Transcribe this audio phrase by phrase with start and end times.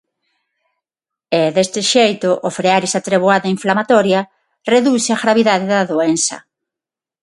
[1.39, 4.21] E, deste xeito, ao frear esa treboada inflamatoria,
[4.73, 6.37] reduce a gravidade da doenza.